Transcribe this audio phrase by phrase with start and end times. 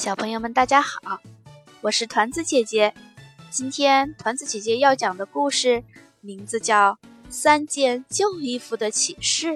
[0.00, 1.20] 小朋友们，大家好，
[1.82, 2.94] 我是团子姐姐。
[3.50, 5.84] 今天团子姐姐要讲的故事
[6.22, 6.92] 名字叫
[7.28, 9.48] 《三件旧衣服的启示》，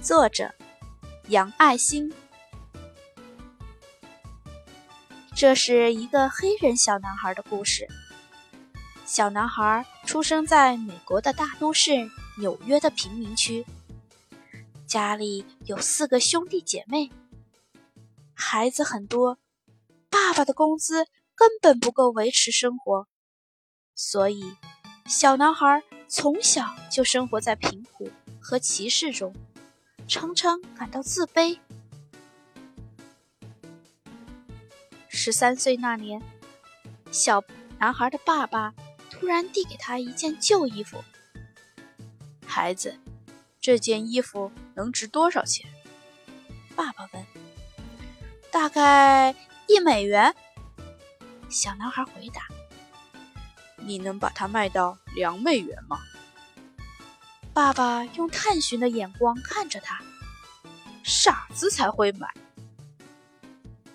[0.00, 0.54] 作者
[1.28, 2.10] 杨爱新。
[5.34, 7.86] 这是一个黑人小男孩的故事。
[9.04, 13.66] 小男孩出生在美国的大都市纽约的贫民区，
[14.86, 17.10] 家里有四个兄弟姐妹。
[18.40, 19.36] 孩子很多，
[20.08, 23.08] 爸爸的工资根本不够维持生活，
[23.96, 24.56] 所以
[25.06, 28.08] 小男孩从小就生活在贫苦
[28.40, 29.34] 和歧视中，
[30.06, 31.58] 常常感到自卑。
[35.08, 36.22] 十三岁那年，
[37.10, 37.42] 小
[37.80, 38.72] 男孩的爸爸
[39.10, 41.02] 突然递给他一件旧衣服
[42.46, 43.00] ：“孩子，
[43.60, 45.68] 这件衣服能值多少钱？”
[46.76, 47.37] 爸爸问。
[48.58, 49.36] 大概
[49.68, 50.34] 一美元。
[51.48, 52.42] 小男孩回答
[53.78, 56.00] ：“你能把它卖到两美元吗？”
[57.54, 60.02] 爸爸用探寻的眼光看着他
[61.06, 62.34] ：“傻子才会买。”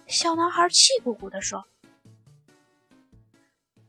[0.08, 1.66] 小男孩气鼓鼓地说。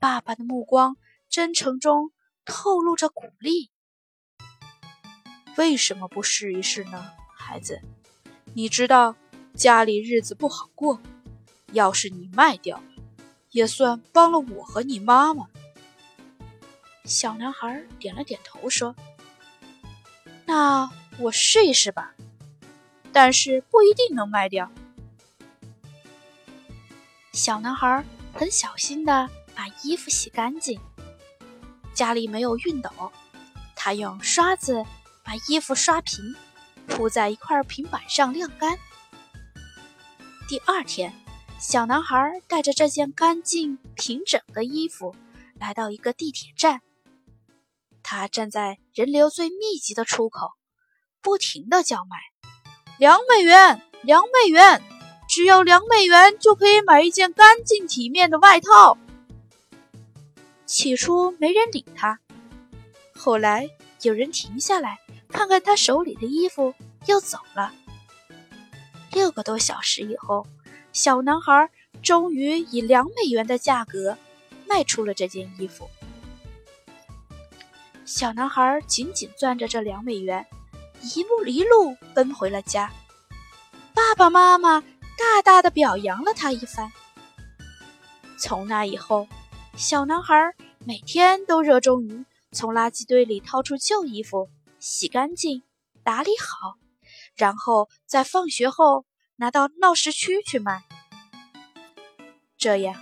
[0.00, 0.96] 爸爸的目光
[1.30, 2.10] 真诚中
[2.44, 3.70] 透露着鼓励
[5.56, 7.80] ：“为什么不试一试呢，孩子？
[8.54, 9.14] 你知道。”
[9.54, 11.00] 家里日子不好过，
[11.72, 12.82] 要是你卖掉，
[13.50, 15.46] 也算帮了我和你妈妈。
[17.04, 18.96] 小男孩点了点头，说
[20.44, 22.14] ：“那我试一试吧，
[23.12, 24.70] 但是不一定能卖掉。”
[27.32, 30.80] 小男孩很小心地把衣服洗干净。
[31.92, 32.90] 家里没有熨斗，
[33.76, 34.84] 他用刷子
[35.22, 36.34] 把衣服刷平，
[36.88, 38.76] 铺在一块平板上晾干。
[40.46, 41.14] 第二天，
[41.58, 45.16] 小男孩带着这件干净平整的衣服
[45.58, 46.82] 来到一个地铁站。
[48.02, 50.52] 他站在人流最密集的出口，
[51.22, 52.18] 不停地叫卖
[53.00, 54.82] ：“两美元，两美元，
[55.26, 58.98] 只要两美元就可以买一件干净体面的外套。”
[60.66, 62.20] 起初没人理他，
[63.16, 63.70] 后来
[64.02, 64.98] 有人停下来
[65.30, 66.74] 看看他手里的衣服，
[67.06, 67.72] 又走了。
[69.14, 70.44] 六个多小时以后，
[70.92, 71.70] 小男孩
[72.02, 74.18] 终于以两美元的价格
[74.66, 75.88] 卖出了这件衣服。
[78.04, 80.44] 小男孩紧紧攥着这两美元，
[81.00, 82.92] 一路一路奔回了家。
[83.94, 84.80] 爸爸妈妈
[85.16, 86.90] 大大的表扬了他一番。
[88.36, 89.28] 从那以后，
[89.76, 90.34] 小男孩
[90.84, 95.62] 每天都热衷于从垃圾堆里掏出旧衣服，洗干净，
[96.02, 96.74] 打理好。
[97.36, 99.04] 然后在放学后
[99.36, 100.84] 拿到闹市区去卖。
[102.56, 102.94] 这样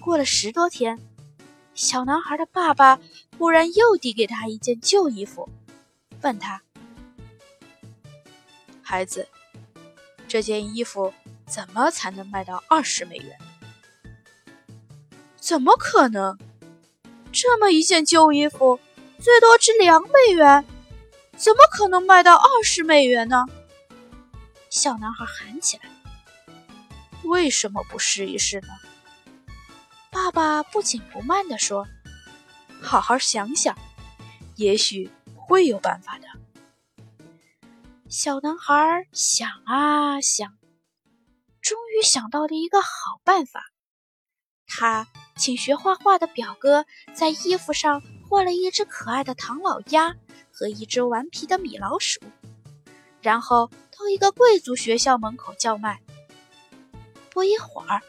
[0.00, 0.98] 过了十多天，
[1.74, 2.98] 小男孩的爸爸
[3.38, 5.48] 忽然又递给他一件旧衣服，
[6.22, 6.62] 问他
[8.82, 9.28] ：“孩子，
[10.26, 11.12] 这件衣服
[11.46, 13.38] 怎么才能卖到二十美元
[15.36, 16.38] ？”“怎么可能？
[17.32, 18.80] 这么一件旧衣服
[19.18, 20.64] 最多值两美元，
[21.36, 23.44] 怎么可能卖到二十美元呢？”
[24.76, 25.84] 小男孩喊起来
[27.24, 28.68] ：“为什么不试一试呢？”
[30.12, 31.88] 爸爸不紧不慢地说
[32.82, 33.74] ：“好好想想，
[34.56, 36.28] 也许会有办法的。”
[38.10, 40.58] 小男孩想啊想，
[41.62, 43.64] 终于想到了一个好办法。
[44.66, 46.84] 他请学画画的表哥
[47.14, 50.14] 在衣服上画了一只可爱的唐老鸭
[50.52, 52.20] 和一只顽皮的米老鼠，
[53.20, 53.70] 然后。
[53.98, 55.98] 到一个贵族学校门口叫卖。
[57.30, 58.02] 不一会儿，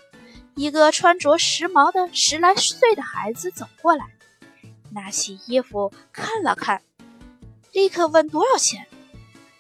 [0.54, 4.06] 一个穿着时髦的十来岁的孩子走过来，
[4.92, 6.82] 拿起衣服看了看，
[7.72, 8.86] 立刻问多少钱，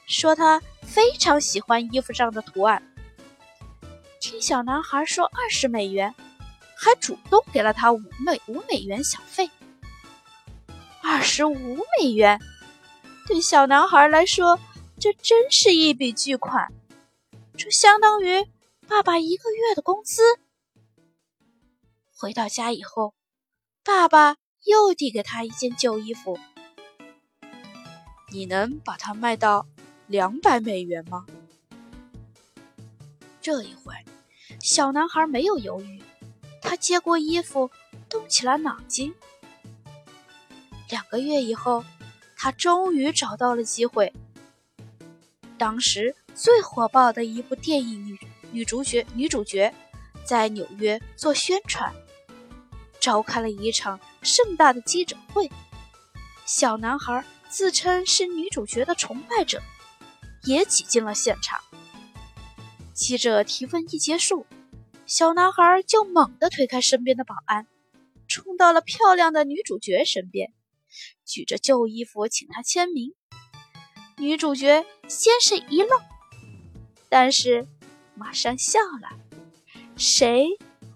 [0.05, 2.83] 说他非常喜欢衣服上的图案。
[4.19, 6.13] 听小男孩说二十美元，
[6.75, 9.49] 还主动给了他五美五美元小费。
[11.01, 12.37] 二十五美元，
[13.25, 14.59] 对小男孩来说。
[15.07, 16.67] 这真是一笔巨款，
[17.55, 18.45] 这相当于
[18.89, 20.21] 爸爸一个月的工资。
[22.13, 23.13] 回到家以后，
[23.85, 26.37] 爸爸又递给他一件旧衣服
[28.33, 29.65] ：“你能把它卖到
[30.07, 31.25] 两百美元吗？”
[33.39, 33.93] 这一回，
[34.59, 36.03] 小男孩没有犹豫，
[36.61, 37.71] 他接过衣服，
[38.09, 39.15] 动起了脑筋。
[40.89, 41.85] 两个月以后，
[42.35, 44.11] 他终于找到了机会。
[45.57, 48.19] 当时最火爆的一部电影女
[48.51, 49.73] 女主角女主角
[50.23, 51.93] 在纽约做宣传，
[52.99, 55.49] 召开了一场盛大的记者会。
[56.45, 59.61] 小男孩自称是女主角的崇拜者，
[60.43, 61.59] 也挤进了现场。
[62.93, 64.45] 记者提问一结束，
[65.05, 67.67] 小男孩就猛地推开身边的保安，
[68.27, 70.53] 冲到了漂亮的女主角身边，
[71.25, 73.13] 举着旧衣服请她签名。
[74.19, 75.99] 女主角先是一愣，
[77.07, 77.67] 但是
[78.15, 79.09] 马上笑了。
[79.95, 80.47] 谁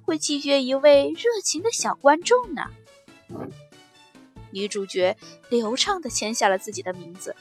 [0.03, 2.63] 会拒绝一位热情的小观众呢？
[4.51, 5.15] 女主角
[5.49, 7.35] 流畅地签下了自己的名字。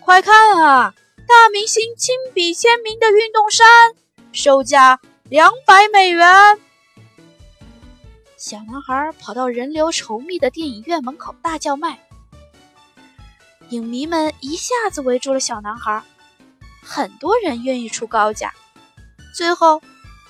[0.00, 0.94] 快看啊，
[1.26, 3.66] 大明星亲笔签名的运动衫，
[4.32, 6.26] 售价两百美元。
[8.38, 12.07] 小男孩跑到人流稠密的电影院门口大叫卖，
[13.70, 16.02] 影迷们一下子围住了小男孩，
[16.82, 18.54] 很多人愿意出高价，
[19.34, 19.82] 最后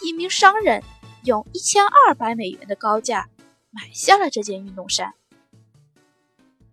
[0.02, 0.82] 一名商人
[1.24, 3.28] 用一千二百美元的高价
[3.70, 5.14] 买下了这件运动衫。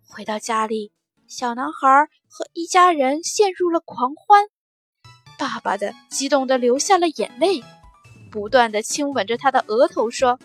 [0.08, 0.90] 回到家里，
[1.28, 4.46] 小男孩和一家人陷入了狂欢。
[5.38, 7.62] 爸爸的激动的流下了眼泪，
[8.30, 10.40] 不断的亲吻着他的额头，说：“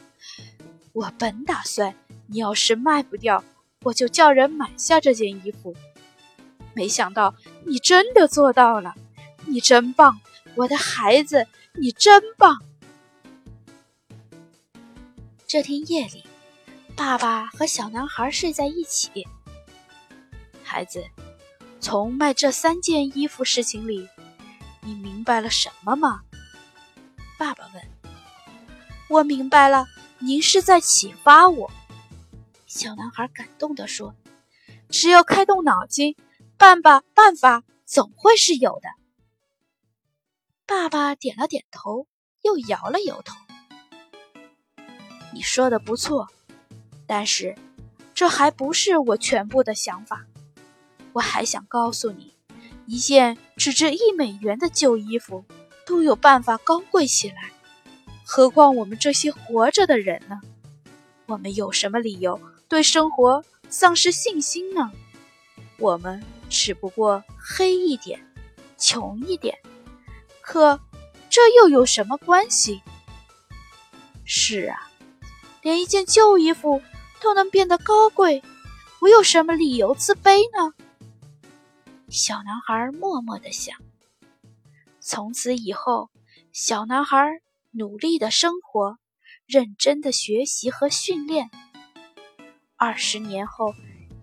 [0.93, 1.95] 我本打算，
[2.27, 3.43] 你要是卖不掉，
[3.83, 5.73] 我就叫人买下这件衣服。
[6.73, 7.35] 没想到
[7.65, 8.95] 你真的做到了，
[9.45, 10.19] 你真棒，
[10.55, 12.57] 我的孩子，你真棒。”
[15.47, 16.23] 这天夜里，
[16.95, 19.27] 爸爸和小男孩睡在一起。
[20.63, 21.03] 孩子，
[21.81, 24.07] 从卖这三件衣服事情里，
[24.81, 26.21] 你明白了什么吗？
[27.37, 27.83] 爸爸问。
[29.09, 29.87] 我明白了，
[30.19, 31.69] 您是在启发我。
[32.65, 34.15] 小男孩感动地说
[34.89, 36.15] ：“只有开动脑筋，
[36.61, 38.89] 办吧，办法总会是有的。”
[40.67, 42.05] 爸爸点了点头，
[42.43, 43.35] 又摇了摇头。
[45.33, 46.27] 你说的不错，
[47.07, 47.57] 但是
[48.13, 50.27] 这还不是我全部的想法。
[51.13, 52.35] 我还想告诉你，
[52.85, 55.43] 一件只值一美元的旧衣服
[55.87, 57.51] 都有办法高贵起来，
[58.23, 60.39] 何况我们这些活着的人呢？
[61.25, 64.91] 我们有什么理由对生活丧失信心呢？
[65.79, 68.19] 我们只不过黑一点，
[68.77, 69.57] 穷一点，
[70.41, 70.79] 可
[71.29, 72.81] 这又有什么关系？
[74.25, 74.91] 是啊，
[75.61, 76.81] 连一件旧衣服
[77.21, 78.43] 都能变得高贵，
[78.99, 80.73] 我有什么理由自卑呢？
[82.09, 83.77] 小男孩默默地想
[84.99, 86.09] ：“从此以后，
[86.51, 87.25] 小男孩
[87.71, 88.97] 努力的生活，
[89.47, 91.49] 认真的学习和训练。
[92.75, 93.73] 二十年后，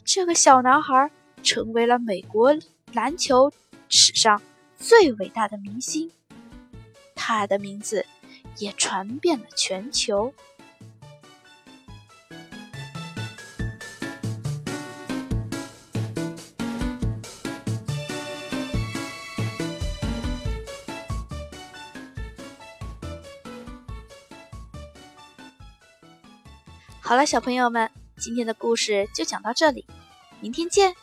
[0.05, 1.11] 这个小男孩
[1.43, 2.57] 成为了美国
[2.93, 3.53] 篮球
[3.89, 4.41] 史上
[4.79, 6.11] 最伟大的明星，
[7.15, 8.07] 他的名字
[8.59, 10.33] 也传遍了全球。”
[27.01, 29.87] 好了，小朋友们，今天的故事就讲到这里，
[30.43, 30.95] 明天见。